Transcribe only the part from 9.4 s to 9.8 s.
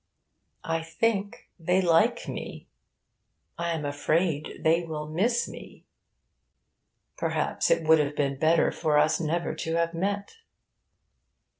to